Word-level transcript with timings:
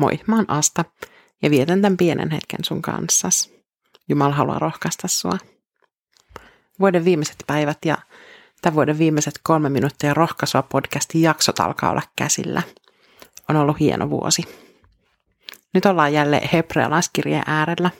Moi, 0.00 0.20
mä 0.26 0.36
oon 0.36 0.50
Asta 0.50 0.84
ja 1.42 1.50
vietän 1.50 1.82
tämän 1.82 1.96
pienen 1.96 2.30
hetken 2.30 2.64
sun 2.64 2.82
kanssas. 2.82 3.50
Jumala 4.08 4.34
haluaa 4.34 4.58
rohkaista 4.58 5.08
sua. 5.08 5.38
Vuoden 6.80 7.04
viimeiset 7.04 7.44
päivät 7.46 7.78
ja 7.84 7.98
tämän 8.62 8.74
vuoden 8.74 8.98
viimeiset 8.98 9.40
kolme 9.42 9.68
minuuttia 9.68 10.14
rohkaisua 10.14 10.62
podcastin 10.62 11.22
jaksot 11.22 11.60
alkaa 11.60 11.90
olla 11.90 12.02
käsillä. 12.16 12.62
On 13.48 13.56
ollut 13.56 13.80
hieno 13.80 14.10
vuosi. 14.10 14.42
Nyt 15.74 15.86
ollaan 15.86 16.12
jälleen 16.12 16.48
hebrealaiskirjeen 16.52 17.44
äärellä. 17.46 17.90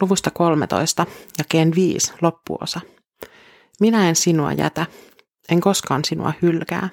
Luvusta 0.00 0.30
13, 0.30 1.06
jakeen 1.38 1.74
5, 1.74 2.12
loppuosa. 2.20 2.80
Minä 3.80 4.08
en 4.08 4.16
sinua 4.16 4.52
jätä, 4.52 4.86
en 5.48 5.60
koskaan 5.60 6.04
sinua 6.04 6.32
hylkää. 6.42 6.88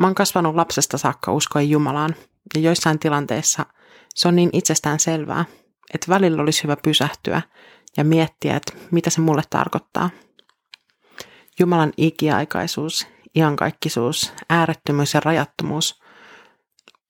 Mä 0.00 0.06
oon 0.06 0.14
kasvanut 0.14 0.54
lapsesta 0.54 0.98
saakka 0.98 1.32
uskoen 1.32 1.70
Jumalaan, 1.70 2.14
ja 2.54 2.60
joissain 2.60 2.98
tilanteissa 2.98 3.66
se 4.14 4.28
on 4.28 4.36
niin 4.36 4.50
itsestään 4.52 5.00
selvää, 5.00 5.44
että 5.94 6.06
välillä 6.08 6.42
olisi 6.42 6.62
hyvä 6.62 6.76
pysähtyä 6.76 7.42
ja 7.96 8.04
miettiä, 8.04 8.56
että 8.56 8.72
mitä 8.90 9.10
se 9.10 9.20
mulle 9.20 9.42
tarkoittaa. 9.50 10.10
Jumalan 11.58 11.92
ikiaikaisuus, 11.96 13.06
iankaikkisuus, 13.34 14.32
äärettömyys 14.50 15.14
ja 15.14 15.20
rajattomuus 15.20 16.00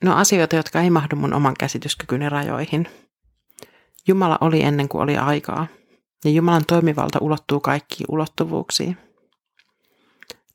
ne 0.04 0.10
on 0.10 0.16
asioita, 0.16 0.56
jotka 0.56 0.80
ei 0.80 0.90
mahdu 0.90 1.16
mun 1.16 1.34
oman 1.34 1.54
käsityskykyni 1.58 2.28
rajoihin. 2.28 2.88
Jumala 4.08 4.38
oli 4.40 4.62
ennen 4.62 4.88
kuin 4.88 5.02
oli 5.02 5.16
aikaa, 5.16 5.66
ja 6.24 6.30
Jumalan 6.30 6.66
toimivalta 6.66 7.18
ulottuu 7.22 7.60
kaikkiin 7.60 8.06
ulottuvuuksiin. 8.08 8.96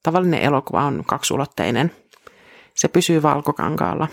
Tavallinen 0.03 0.41
elokuva 0.41 0.83
on 0.83 1.03
kaksulotteinen. 1.07 1.91
Se 2.75 2.87
pysyy 2.87 3.21
valkokankaalla. 3.21 4.07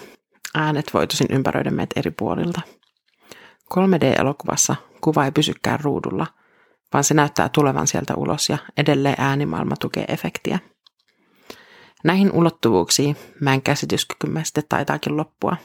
Äänet 0.55 0.95
voi 0.95 1.07
tosin 1.07 1.27
ympäröidä 1.31 1.71
meitä 1.71 2.01
eri 2.01 2.11
puolilta. 2.11 2.61
3D-elokuvassa 3.75 4.77
kuva 5.01 5.25
ei 5.25 5.33
pysykään 5.33 5.81
ruudulla, 5.81 6.27
vaan 6.93 7.05
se 7.05 7.15
näyttää 7.15 7.49
tulevan 7.49 7.87
sieltä 7.87 8.15
ulos 8.15 8.49
ja 8.49 8.59
edelleen 8.77 9.17
äänimaailma 9.19 9.77
tukee 9.77 10.05
efektiä. 10.09 10.59
Näihin 12.05 12.33
ulottuvuuksiin 12.33 13.17
en 13.53 13.63
käsityskykymme 13.63 14.45
sitten 14.45 14.65
taitaakin 14.69 15.17
loppua. 15.17 15.57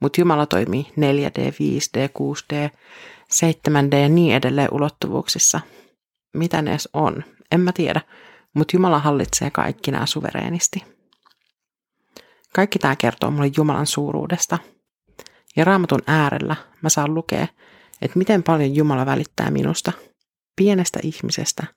Mutta 0.00 0.20
Jumala 0.20 0.46
toimii 0.46 0.86
4D, 1.00 1.50
5D, 1.50 2.08
6D, 2.08 2.70
7D 3.32 3.96
ja 3.96 4.08
niin 4.08 4.34
edelleen 4.34 4.68
ulottuvuuksissa. 4.72 5.60
Mitä 6.34 6.62
ne 6.62 6.70
edes 6.70 6.88
on? 6.92 7.24
En 7.52 7.60
mä 7.60 7.72
tiedä, 7.72 8.00
mutta 8.54 8.76
Jumala 8.76 8.98
hallitsee 8.98 9.50
kaikki 9.50 9.90
nämä 9.90 10.06
suvereenisti. 10.06 10.93
Kaikki 12.54 12.78
tämä 12.78 12.96
kertoo 12.96 13.30
mulle 13.30 13.50
Jumalan 13.56 13.86
suuruudesta. 13.86 14.58
Ja 15.56 15.64
raamatun 15.64 16.02
äärellä 16.06 16.56
mä 16.82 16.88
saan 16.88 17.14
lukea, 17.14 17.46
että 18.02 18.18
miten 18.18 18.42
paljon 18.42 18.74
Jumala 18.74 19.06
välittää 19.06 19.50
minusta, 19.50 19.92
pienestä 20.56 21.00
ihmisestä– 21.02 21.66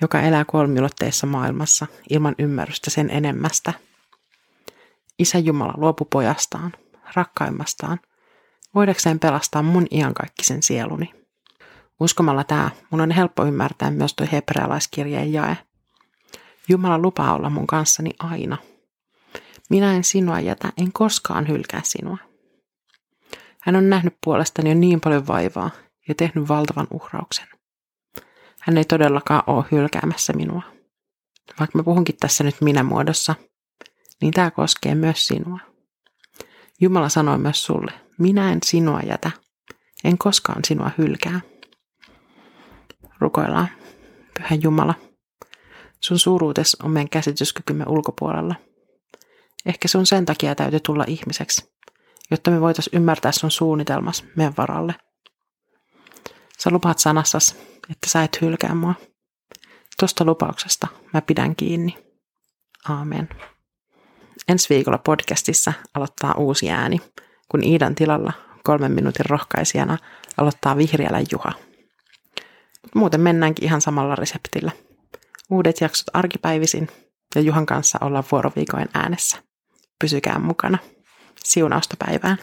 joka 0.00 0.20
elää 0.20 0.44
kolmiulotteessa 0.44 1.26
maailmassa 1.26 1.86
ilman 2.10 2.34
ymmärrystä 2.38 2.90
sen 2.90 3.10
enemmästä. 3.10 3.72
Isä 5.18 5.38
Jumala 5.38 5.74
luopu 5.76 6.04
pojastaan, 6.04 6.72
rakkaimmastaan, 7.14 8.00
voidakseen 8.74 9.18
pelastaa 9.18 9.62
mun 9.62 9.86
iankaikkisen 9.90 10.62
sieluni. 10.62 11.14
Uskomalla 12.00 12.44
tämä, 12.44 12.70
mun 12.90 13.00
on 13.00 13.10
helppo 13.10 13.44
ymmärtää 13.44 13.90
myös 13.90 14.14
tuo 14.14 14.26
hebrealaiskirjeen 14.32 15.32
jae. 15.32 15.56
Jumala 16.68 16.98
lupaa 16.98 17.34
olla 17.34 17.50
mun 17.50 17.66
kanssani 17.66 18.10
aina. 18.18 18.56
Minä 19.70 19.96
en 19.96 20.04
sinua 20.04 20.40
jätä, 20.40 20.72
en 20.76 20.92
koskaan 20.92 21.48
hylkää 21.48 21.80
sinua. 21.84 22.18
Hän 23.60 23.76
on 23.76 23.90
nähnyt 23.90 24.16
puolestani 24.24 24.70
jo 24.70 24.74
niin 24.74 25.00
paljon 25.00 25.26
vaivaa 25.26 25.70
ja 26.08 26.14
tehnyt 26.14 26.48
valtavan 26.48 26.86
uhrauksen. 26.90 27.46
Hän 28.60 28.78
ei 28.78 28.84
todellakaan 28.84 29.42
ole 29.46 29.64
hylkäämässä 29.72 30.32
minua. 30.32 30.62
Vaikka 31.60 31.78
mä 31.78 31.82
puhunkin 31.82 32.16
tässä 32.16 32.44
nyt 32.44 32.56
minä 32.60 32.82
muodossa, 32.82 33.34
niin 34.22 34.32
tämä 34.32 34.50
koskee 34.50 34.94
myös 34.94 35.26
sinua. 35.26 35.58
Jumala 36.80 37.08
sanoi 37.08 37.38
myös 37.38 37.64
sulle, 37.64 37.92
minä 38.18 38.52
en 38.52 38.58
sinua 38.64 39.00
jätä, 39.00 39.30
en 40.04 40.18
koskaan 40.18 40.64
sinua 40.64 40.90
hylkää. 40.98 41.40
Rukoillaan, 43.18 43.68
Pyhä 44.38 44.54
Jumala. 44.62 44.94
Sun 46.00 46.18
suuruutes 46.18 46.76
on 46.82 46.90
meidän 46.90 47.08
käsityskykymme 47.08 47.84
ulkopuolella. 47.88 48.54
Ehkä 49.66 49.88
sun 49.88 50.06
sen 50.06 50.26
takia 50.26 50.54
täytyy 50.54 50.80
tulla 50.80 51.04
ihmiseksi, 51.08 51.72
jotta 52.30 52.50
me 52.50 52.60
voitaisiin 52.60 52.96
ymmärtää 52.96 53.32
sun 53.32 53.50
suunnitelmas 53.50 54.24
meidän 54.36 54.54
varalle. 54.58 54.94
Sä 56.58 56.70
lupaat 56.70 56.98
sanassas, 56.98 57.56
että 57.90 58.08
sä 58.08 58.22
et 58.22 58.40
hylkää 58.40 58.74
mua. 58.74 58.94
Tuosta 59.98 60.24
lupauksesta 60.24 60.88
mä 61.12 61.20
pidän 61.22 61.56
kiinni. 61.56 61.98
Aamen. 62.88 63.28
Ensi 64.48 64.74
viikolla 64.74 64.98
podcastissa 64.98 65.72
aloittaa 65.94 66.34
uusi 66.34 66.70
ääni, 66.70 67.00
kun 67.48 67.64
Iidan 67.64 67.94
tilalla 67.94 68.32
kolmen 68.64 68.92
minuutin 68.92 69.26
rohkaisijana 69.26 69.98
aloittaa 70.36 70.76
vihriälä 70.76 71.22
Juha. 71.32 71.52
Muuten 72.94 73.20
mennäänkin 73.20 73.64
ihan 73.64 73.80
samalla 73.80 74.16
reseptillä. 74.16 74.72
Uudet 75.50 75.80
jaksot 75.80 76.06
arkipäivisin 76.12 76.88
ja 77.34 77.40
Juhan 77.40 77.66
kanssa 77.66 77.98
ollaan 78.00 78.24
vuoroviikoin 78.32 78.88
äänessä. 78.94 79.42
Pysykää 79.98 80.38
mukana. 80.38 80.78
Siunausta 81.44 81.96
päivään. 82.06 82.38